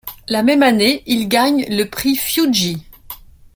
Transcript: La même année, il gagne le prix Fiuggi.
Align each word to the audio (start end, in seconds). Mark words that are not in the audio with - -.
La 0.27 0.41
même 0.41 0.63
année, 0.63 1.03
il 1.05 1.27
gagne 1.29 1.63
le 1.69 1.83
prix 1.83 2.15
Fiuggi. 2.15 2.83